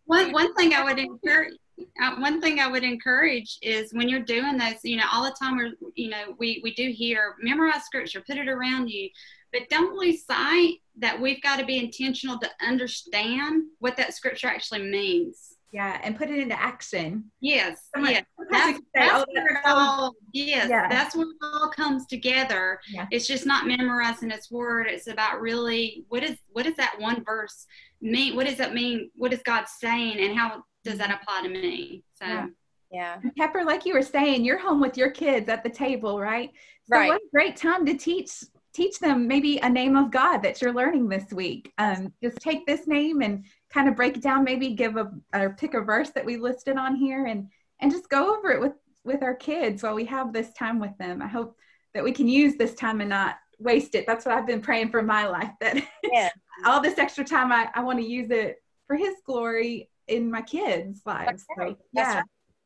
[0.06, 1.54] one one thing I would encourage
[2.02, 5.36] uh, one thing I would encourage is when you're doing this, you know, all the
[5.40, 9.10] time we're, you know, we, we do hear memorize scripture, put it around you,
[9.54, 14.48] but don't lose sight that we've got to be intentional to understand what that scripture
[14.48, 15.54] actually means.
[15.72, 17.26] Yeah, and put it into action.
[17.42, 17.90] Yes.
[17.98, 18.24] Yes.
[18.50, 20.88] That's, "Oh, where it all, yes, Yeah.
[20.88, 22.80] that's where it all comes together.
[22.90, 23.08] Yeah.
[23.12, 24.88] It's just not memorizing its word.
[24.88, 27.66] It's about really what is what does that one verse
[28.00, 28.38] mean?
[28.38, 29.12] What does that mean?
[29.16, 32.04] What is God saying, and how does that apply to me?
[32.14, 32.48] So Yeah.
[32.92, 33.18] Yeah.
[33.22, 36.52] And Pepper, like you were saying, you're home with your kids at the table, right?
[36.88, 37.10] So Right.
[37.10, 38.32] what a great time to teach
[38.74, 41.72] teach them maybe a name of God that you're learning this week.
[41.78, 44.44] Um, just take this name and kind of break it down.
[44.44, 48.10] Maybe give a or pick a verse that we listed on here and and just
[48.10, 51.22] go over it with with our kids while we have this time with them.
[51.22, 51.58] I hope
[51.94, 54.06] that we can use this time and not waste it.
[54.06, 55.52] That's what I've been praying for my life.
[55.62, 56.30] That Yeah.
[56.66, 60.42] all this extra time, I, I want to use it for His glory in my
[60.42, 61.46] kids' lives.
[61.58, 61.78] right.
[61.78, 62.22] So, yeah.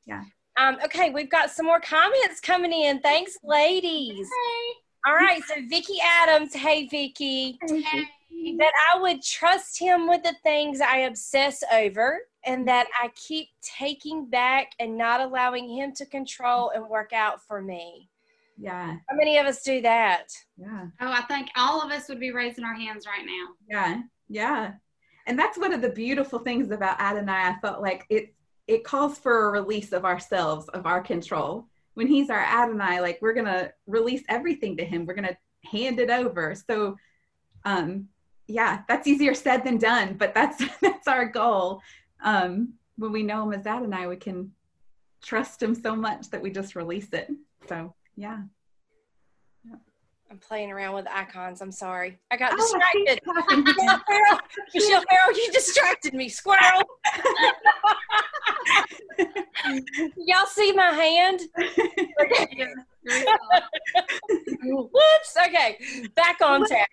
[0.07, 0.25] right.
[0.57, 2.99] Um, okay, we've got some more comments coming in.
[2.99, 4.27] Thanks, ladies.
[5.07, 10.81] All right, so Vicky Adams, hey Vicky, that I would trust him with the things
[10.81, 16.71] I obsess over and that I keep taking back and not allowing him to control
[16.75, 18.09] and work out for me.
[18.57, 18.97] Yeah.
[19.07, 20.27] How many of us do that?
[20.57, 20.87] Yeah.
[20.99, 23.53] Oh, I think all of us would be raising our hands right now.
[23.69, 24.01] Yeah.
[24.27, 24.73] Yeah.
[25.29, 27.31] And that's one of the beautiful things about Adonai.
[27.31, 28.33] I felt like it
[28.67, 31.67] it calls for a release of ourselves, of our control.
[31.93, 35.05] When he's our Adonai, like we're gonna release everything to him.
[35.05, 35.37] We're gonna
[35.71, 36.55] hand it over.
[36.55, 36.97] So
[37.63, 38.09] um
[38.47, 41.81] yeah, that's easier said than done, but that's that's our goal.
[42.23, 44.51] Um when we know him as Adonai, we can
[45.21, 47.29] trust him so much that we just release it.
[47.67, 48.41] So yeah.
[50.31, 51.59] I'm playing around with icons.
[51.61, 52.19] I'm sorry.
[52.29, 53.19] I got Oh, distracted.
[53.65, 54.39] Michelle Farrell,
[54.75, 56.83] Michelle Farrell, you distracted me, squirrel.
[60.17, 61.41] Y'all see my hand?
[64.63, 65.37] Whoops.
[65.47, 65.79] Okay,
[66.15, 66.89] back on task.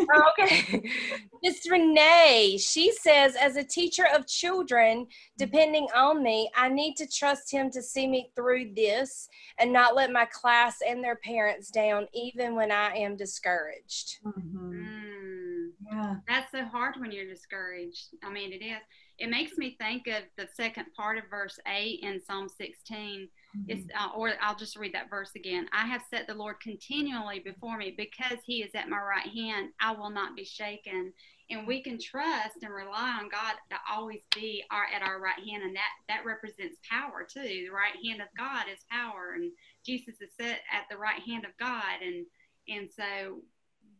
[0.00, 0.82] Okay.
[1.42, 5.06] Miss Renee, she says, as a teacher of children,
[5.36, 9.94] depending on me, I need to trust him to see me through this and not
[9.94, 14.18] let my class and their parents down, even when I am discouraged.
[14.24, 14.54] Mhm.
[14.54, 16.16] Mm, Yeah.
[16.26, 18.14] that's so hard when you're discouraged.
[18.22, 18.80] I mean, it is.
[19.18, 23.28] It makes me think of the second part of verse 8 in Psalm 16.
[23.68, 25.68] It's, uh, or I'll just read that verse again.
[25.72, 29.70] I have set the Lord continually before me because he is at my right hand.
[29.80, 31.12] I will not be shaken.
[31.50, 35.38] And we can trust and rely on God to always be our, at our right
[35.38, 35.62] hand.
[35.62, 37.42] And that, that represents power too.
[37.42, 39.34] The right hand of God is power.
[39.36, 39.50] And
[39.84, 42.02] Jesus is set at the right hand of God.
[42.02, 42.26] And,
[42.68, 43.40] and so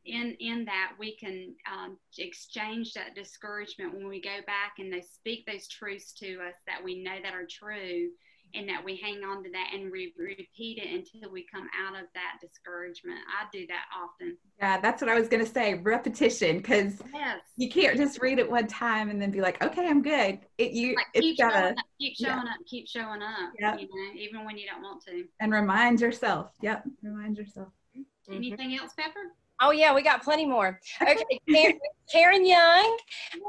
[0.07, 5.01] in in that we can um, exchange that discouragement when we go back and they
[5.01, 8.11] speak those truths to us that we know that are true
[8.55, 11.95] and that we hang on to that and re- repeat it until we come out
[11.95, 15.75] of that discouragement i do that often Yeah, that's what I was gonna say.
[15.75, 19.87] Repetition, because yes you can't just read it one time and then be like, "Okay,
[19.89, 22.29] I'm good." It you like it's keep showing gotta up keep yeah.
[22.29, 23.81] showing up keep showing up Yep.
[23.81, 26.53] you know even when you don't want to and remind yourself.
[26.63, 27.69] Yep, remind yourself.
[27.97, 28.35] Mm-hmm.
[28.35, 29.33] anything else pepper
[29.65, 30.79] Oh yeah, we got plenty more.
[31.03, 31.79] Okay, Karen,
[32.13, 32.99] Karen Young,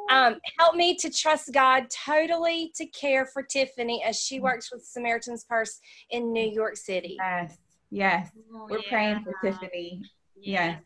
[0.09, 4.81] um, help me to trust God totally to care for Tiffany as she works with
[4.85, 5.77] Samaritan's Purse
[6.11, 7.17] in New York City.
[7.19, 7.57] Yes,
[7.91, 8.29] yes.
[8.53, 9.33] Oh, We're praying for.
[9.43, 10.03] Tiffany.
[10.37, 10.67] yeah.
[10.67, 10.81] Yes,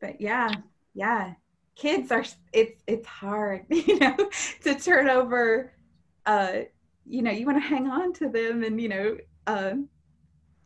[0.00, 0.50] but yeah,
[0.92, 1.32] yeah.
[1.74, 4.16] Kids are it's it's hard, you know,
[4.62, 5.72] to turn over.
[6.26, 6.60] Uh,
[7.06, 9.72] you know, you want to hang on to them and you know, uh,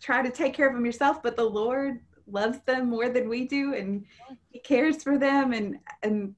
[0.01, 1.23] try to take care of them yourself.
[1.23, 4.05] But the Lord loves them more than we do, and
[4.51, 6.35] He cares for them, and and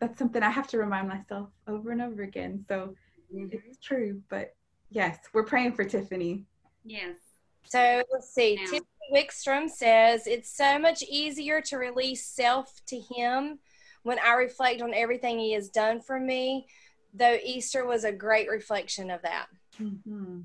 [0.00, 2.64] that's something I have to remind myself over and over again.
[2.68, 2.94] So
[3.34, 4.54] it's true, but
[4.90, 6.44] yes, we're praying for Tiffany.
[6.84, 7.16] yes
[7.64, 8.56] So let's see.
[8.56, 8.62] Now.
[8.64, 13.58] Tiffany Wickstrom says it's so much easier to release self to Him
[14.04, 16.66] when I reflect on everything He has done for me.
[17.14, 19.46] Though Easter was a great reflection of that.
[19.80, 20.40] Mm-hmm.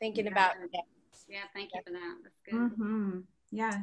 [0.00, 0.32] Thinking Yeah.
[0.32, 0.82] about that.
[1.28, 3.18] yeah thank you for that that's good Mm-hmm.
[3.50, 3.80] Yeah.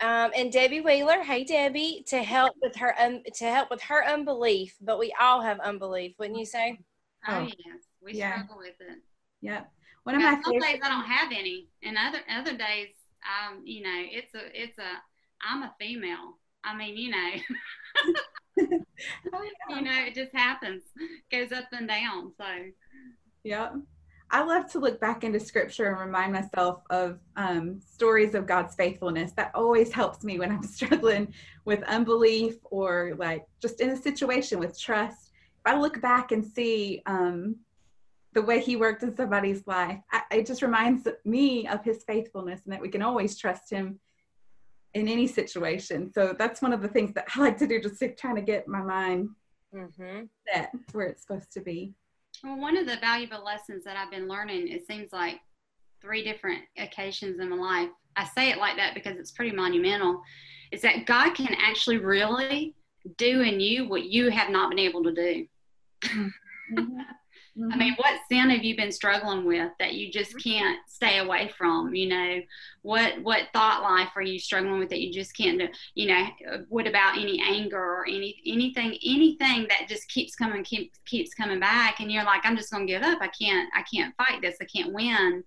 [0.00, 4.04] Um, and Debbie Wheeler, hey Debbie, to help with her um, to help with her
[4.06, 4.76] unbelief.
[4.80, 6.78] But we all have unbelief, wouldn't you say?
[7.28, 7.42] oh, Oh.
[7.46, 8.34] yes we Yeah.
[8.44, 8.98] struggle with it
[9.40, 9.72] Yep.
[10.04, 10.60] One of my some favorite.
[10.62, 12.88] days I don't have any, and other other days,
[13.24, 15.02] um, you know, it's a it's a
[15.42, 16.38] I'm a female.
[16.62, 17.30] I mean, you know,
[19.34, 19.76] Oh, yeah.
[19.76, 20.82] you know, it just happens,
[21.30, 22.32] goes up and down.
[22.38, 22.44] So
[23.44, 23.74] Yep.
[24.30, 28.74] I love to look back into scripture and remind myself of um, stories of God's
[28.74, 29.32] faithfulness.
[29.32, 31.32] That always helps me when I'm struggling
[31.64, 35.30] with unbelief or like just in a situation with trust.
[35.64, 37.56] If I look back and see um,
[38.32, 42.62] the way He worked in somebody's life, I, it just reminds me of His faithfulness
[42.64, 44.00] and that we can always trust Him
[44.94, 46.10] in any situation.
[46.12, 48.46] So that's one of the things that I like to do, just to kind of
[48.46, 49.28] get my mind
[49.74, 50.24] Mm-hmm.
[50.46, 51.92] set where it's supposed to be.
[52.42, 55.40] Well, one of the valuable lessons that I've been learning, it seems like
[56.00, 57.90] three different occasions in my life.
[58.16, 60.22] I say it like that because it's pretty monumental.
[60.72, 62.74] Is that God can actually really
[63.16, 65.46] do in you what you have not been able to do.
[66.04, 67.00] Mm-hmm.
[67.58, 67.72] Mm-hmm.
[67.72, 70.50] I mean, what sin have you been struggling with that you just mm-hmm.
[70.50, 71.94] can't stay away from?
[71.94, 72.40] You know,
[72.82, 75.68] what what thought life are you struggling with that you just can't do?
[75.94, 76.26] You know,
[76.68, 81.60] what about any anger or any anything anything that just keeps coming keeps keeps coming
[81.60, 83.18] back, and you're like, I'm just gonna give up.
[83.22, 84.56] I can't I can't fight this.
[84.60, 85.42] I can't win.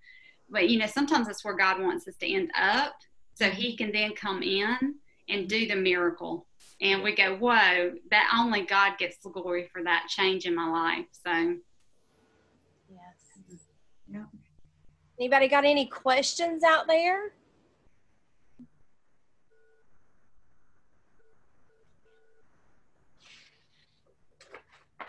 [0.50, 2.96] But you know, sometimes that's where God wants us to end up,
[3.36, 3.56] so mm-hmm.
[3.56, 4.96] He can then come in
[5.30, 6.48] and do the miracle.
[6.82, 10.70] And we go, whoa, that only God gets the glory for that change in my
[10.70, 11.06] life.
[11.12, 11.58] So
[14.08, 14.24] yeah.
[15.20, 17.34] Anybody got any questions out there?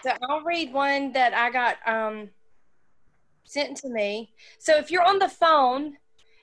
[0.03, 2.31] So I'll read one that I got um,
[3.45, 4.33] sent to me.
[4.59, 5.97] So if you're on the phone,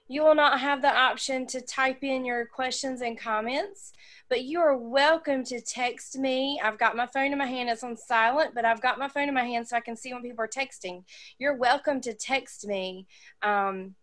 [0.08, 3.92] you will not have the option to type in your questions and comments,
[4.30, 6.60] but you are welcome to text me.
[6.64, 7.70] I've got my phone in my hand.
[7.70, 10.14] It's on silent, but I've got my phone in my hand so I can see
[10.14, 11.04] when people are texting.
[11.40, 13.08] You're welcome to text me
[13.42, 13.96] um,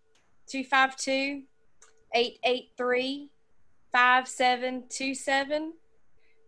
[0.49, 1.45] 252
[2.15, 3.31] 883
[3.93, 5.73] 5727.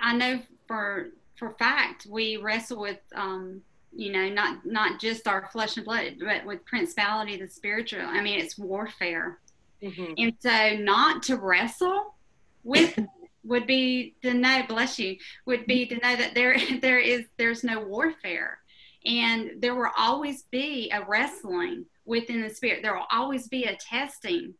[0.00, 3.62] I know for for fact we wrestle with um,
[3.94, 8.02] you know not not just our flesh and blood, but with principality, the spiritual.
[8.02, 9.38] I mean, it's warfare
[9.84, 10.14] Mm-hmm.
[10.18, 12.14] And so not to wrestle
[12.62, 12.98] with
[13.44, 15.16] would be to know, bless you,
[15.46, 18.58] would be to know that there there is there's no warfare.
[19.04, 22.80] And there will always be a wrestling within the spirit.
[22.82, 24.54] There will always be a testing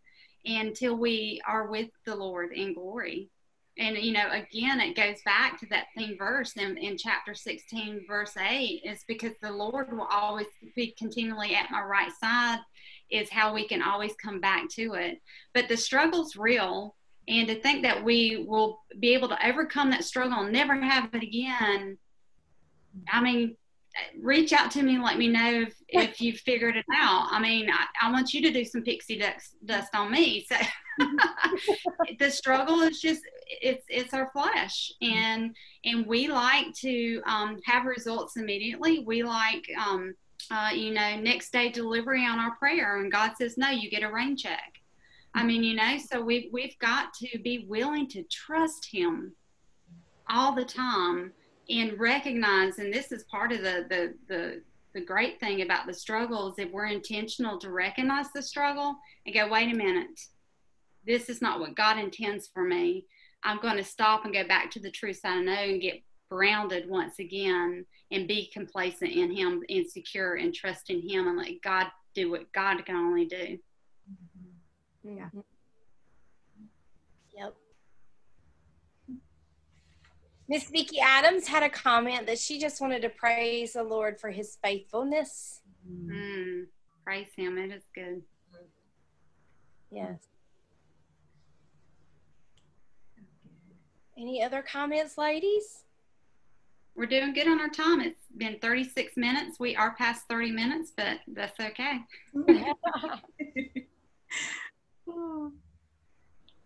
[0.44, 3.30] until we are with the Lord in glory.
[3.78, 8.04] And you know, again, it goes back to that same verse in, in chapter 16,
[8.06, 8.82] verse 8.
[8.84, 12.60] It's because the Lord will always be continually at my right side
[13.10, 15.20] is how we can always come back to it.
[15.52, 16.96] But the struggle's real.
[17.26, 21.08] And to think that we will be able to overcome that struggle and never have
[21.14, 21.96] it again,
[23.10, 23.56] I mean,
[24.20, 27.28] reach out to me and let me know if, if you've figured it out.
[27.30, 30.46] I mean, I, I want you to do some pixie dust, dust on me.
[30.98, 31.06] So
[32.20, 37.84] the struggle is just it's it's our flesh, and and we like to um, have
[37.84, 39.00] results immediately.
[39.00, 40.14] We like um,
[40.50, 43.00] uh, you know, next day delivery on our prayer.
[43.00, 44.80] And God says, no, you get a rain check.
[45.34, 49.32] I mean, you know, so we've, we've got to be willing to trust Him
[50.30, 51.32] all the time
[51.68, 54.62] and recognize, and this is part of the, the, the,
[54.94, 58.94] the great thing about the struggles, if we're intentional to recognize the struggle
[59.26, 60.20] and go, wait a minute,
[61.06, 63.06] this is not what God intends for me.
[63.42, 66.88] I'm going to stop and go back to the truth I know and get grounded
[66.88, 71.62] once again and be complacent in him and secure and trust in him and let
[71.62, 73.58] God do what God can only do.
[75.06, 75.16] Mm-hmm.
[75.16, 75.28] Yeah.
[77.36, 77.54] Yep.
[80.48, 84.30] Miss Vicki Adams had a comment that she just wanted to praise the Lord for
[84.30, 85.62] his faithfulness.
[85.90, 86.66] Mm,
[87.02, 87.56] praise him.
[87.58, 88.22] It is good.
[89.90, 90.18] Yes.
[94.18, 95.84] Any other comments, ladies?
[96.96, 98.00] We're doing good on our time.
[98.00, 99.58] It's been 36 minutes.
[99.58, 101.98] We are past 30 minutes, but that's okay.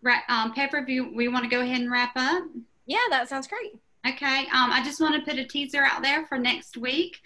[0.03, 2.43] right, um, Pepper, you, we want to go ahead and wrap up?
[2.85, 3.73] Yeah, that sounds great.
[4.07, 7.17] Okay, um, I just want to put a teaser out there for next week.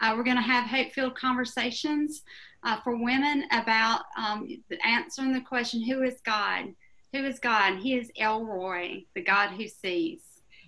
[0.00, 2.22] Uh, we're going to have hope-filled conversations
[2.62, 4.48] uh, for women about um,
[4.84, 6.66] answering the question, who is God?
[7.12, 7.78] Who is God?
[7.78, 10.20] He is El Roi, the God who sees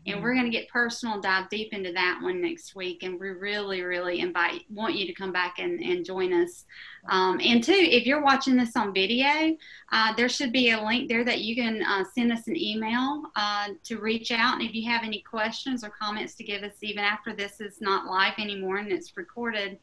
[0.07, 3.29] and we're going to get personal dive deep into that one next week and we
[3.29, 6.65] really really invite want you to come back and, and join us.
[7.09, 9.57] Um, and two if you're watching this on video
[9.93, 13.25] uh, there should be a link there that you can uh, send us an email
[13.37, 14.55] uh, to reach out.
[14.55, 17.81] And if you have any questions or comments to give us even after this is
[17.81, 19.79] not live anymore and it's recorded.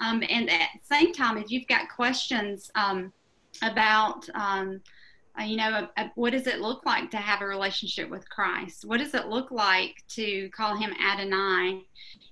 [0.00, 3.12] Um, and at the same time if you've got questions um,
[3.62, 4.28] about
[5.38, 8.84] uh, you know, what does it look like to have a relationship with Christ?
[8.84, 11.82] What does it look like to call him Adonai?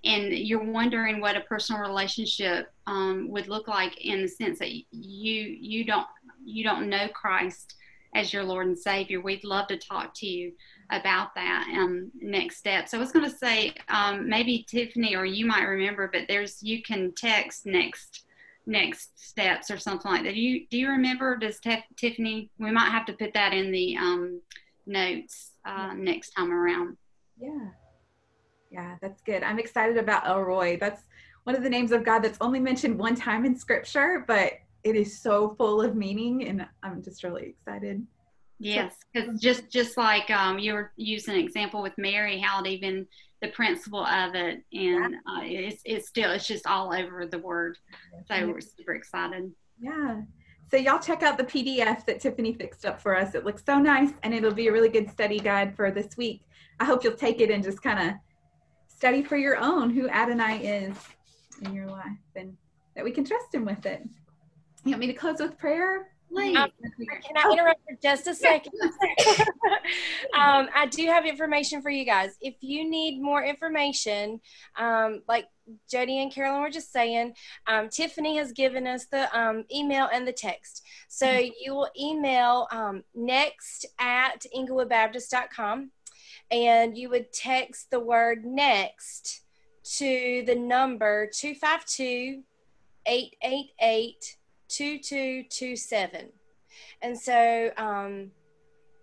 [0.05, 4.73] And you're wondering what a personal relationship um, would look like in the sense that
[4.73, 4.85] you
[5.43, 6.07] you don't
[6.45, 7.75] you don't know Christ
[8.15, 9.21] as your Lord and Savior.
[9.21, 10.53] We'd love to talk to you
[10.91, 12.89] about that um, next step.
[12.89, 16.63] So I was going to say um, maybe Tiffany or you might remember, but there's
[16.63, 18.25] you can text next
[18.69, 20.35] next steps or something like that.
[20.35, 21.37] Do you do you remember?
[21.37, 22.51] Does Tiffany?
[22.59, 24.41] We might have to put that in the um,
[24.87, 26.97] notes uh, next time around.
[27.41, 27.71] Yeah,
[28.71, 29.43] yeah, that's good.
[29.43, 30.77] I'm excited about El Roi.
[30.77, 31.03] That's
[31.45, 34.53] one of the names of God that's only mentioned one time in Scripture, but
[34.85, 38.07] it is so full of meaning, and I'm just really excited.
[38.61, 42.69] Yes, because just just like um, you were using an example with Mary, how it
[42.69, 43.07] even
[43.41, 47.78] the principle of it, and uh, it's it's still it's just all over the word.
[48.26, 49.53] So we're super excited.
[49.80, 50.22] Yeah.
[50.70, 53.34] So y'all check out the PDF that Tiffany fixed up for us.
[53.34, 56.43] It looks so nice, and it'll be a really good study guide for this week.
[56.80, 58.16] I hope you'll take it and just kind of
[58.89, 60.97] study for your own who Adonai is
[61.62, 62.05] in your life,
[62.36, 62.57] and
[62.97, 64.03] that we can trust Him with it.
[64.84, 66.09] You want me to close with prayer?
[66.31, 66.57] Please.
[66.57, 66.70] Um,
[67.07, 68.72] can I interrupt for just a second?
[70.35, 72.37] um, I do have information for you guys.
[72.41, 74.41] If you need more information,
[74.76, 75.47] um, like
[75.91, 77.35] Jody and Carolyn were just saying,
[77.66, 80.85] um, Tiffany has given us the um, email and the text.
[81.09, 81.53] So mm-hmm.
[81.61, 85.91] you will email um, next at englewoodbaptist.com
[86.51, 89.43] and you would text the word next
[89.97, 92.43] to the number 252
[93.07, 94.38] 888
[94.69, 96.29] 2227.
[97.03, 98.31] And so, um,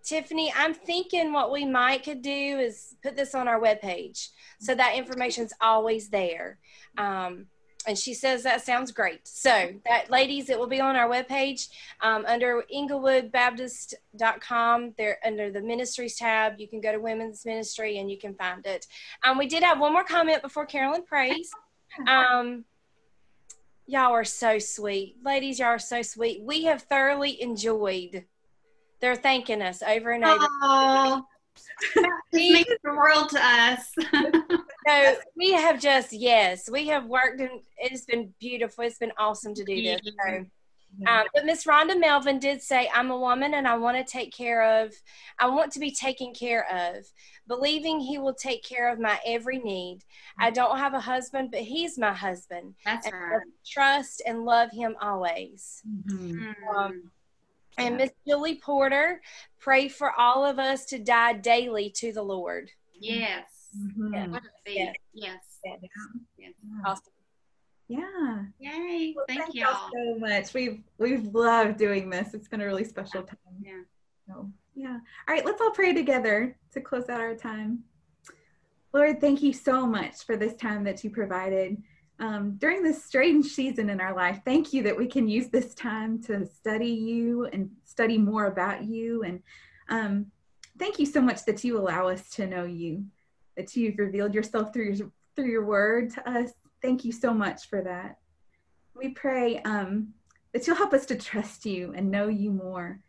[0.03, 4.75] Tiffany, I'm thinking what we might could do is put this on our webpage so
[4.75, 6.59] that information's always there.
[6.97, 7.47] Um,
[7.87, 9.25] and she says that sounds great.
[9.27, 11.67] So that ladies, it will be on our webpage
[12.01, 14.93] um, under englewoodbaptist.com.
[14.97, 18.65] There under the ministries tab, you can go to women's ministry and you can find
[18.65, 18.87] it.
[19.23, 21.51] Um, we did have one more comment before Carolyn prays.
[22.09, 22.65] Um,
[23.87, 25.17] Y'all are so sweet.
[25.23, 26.41] Ladies, y'all are so sweet.
[26.41, 28.25] We have thoroughly enjoyed.
[28.99, 30.47] They're thanking us over and over.
[30.63, 31.25] Oh,
[32.33, 33.93] means the world to us.
[34.87, 38.83] so we have just, yes, we have worked and it's been beautiful.
[38.83, 40.01] It's been awesome to do this.
[40.03, 40.43] So mm-hmm.
[41.07, 44.33] Um, but Miss Rhonda Melvin did say, I'm a woman and I want to take
[44.33, 44.93] care of,
[45.39, 47.05] I want to be taken care of,
[47.47, 49.99] believing he will take care of my every need.
[50.39, 52.75] I don't have a husband, but he's my husband.
[52.85, 53.41] That's and right.
[53.65, 55.81] Trust and love him always.
[55.87, 56.75] Mm-hmm.
[56.75, 57.11] Um,
[57.77, 59.21] and Miss Julie Porter,
[59.59, 62.71] pray for all of us to die daily to the Lord.
[62.93, 63.43] Yes.
[63.77, 64.13] Mm-hmm.
[64.13, 64.41] Yes.
[64.65, 64.95] Yes.
[65.13, 65.39] yes.
[65.65, 65.79] yes.
[66.37, 66.53] yes.
[66.85, 67.14] Awesome.
[67.87, 68.43] Yeah.
[68.59, 69.13] Yay.
[69.15, 70.53] Well, thank, thank y'all so much.
[70.53, 72.33] We've we've loved doing this.
[72.33, 73.37] It's been a really special time.
[73.61, 73.81] Yeah.
[74.27, 74.99] So yeah.
[75.27, 77.83] All right, let's all pray together to close out our time.
[78.93, 81.81] Lord, thank you so much for this time that you provided.
[82.19, 85.73] Um, during this strange season in our life, thank you that we can use this
[85.75, 89.23] time to study you and study more about you.
[89.23, 89.43] And
[89.89, 90.27] um,
[90.79, 93.05] thank you so much that you allow us to know you,
[93.57, 96.51] that you've revealed yourself through your, through your word to us
[96.85, 98.19] Thank you so much for that.
[98.95, 100.13] We pray um,
[100.53, 102.99] that you'll help us to trust you and know you more.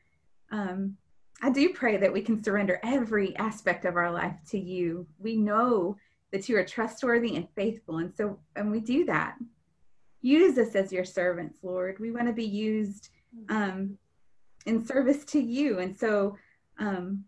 [0.50, 0.96] Um,
[1.42, 5.06] I do pray that we can surrender every aspect of our life to you.
[5.18, 5.98] We know
[6.32, 9.34] that you are trustworthy and faithful, and so and we do that.
[10.22, 11.98] Use us as your servants, Lord.
[12.00, 13.10] We want to be used
[13.50, 13.98] um,
[14.64, 16.38] in service to you, and so
[16.78, 17.24] um,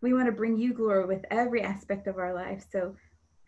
[0.00, 2.64] we want to bring you glory with every aspect of our life.
[2.70, 2.94] So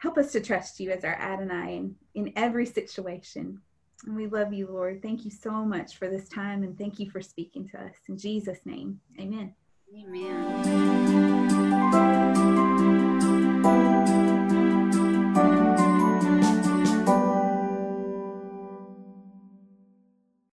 [0.01, 3.61] Help us to trust you as our Adonai in, in every situation.
[4.07, 5.03] And we love you, Lord.
[5.03, 7.95] Thank you so much for this time and thank you for speaking to us.
[8.09, 9.55] In Jesus' name, amen.
[9.95, 11.30] Amen.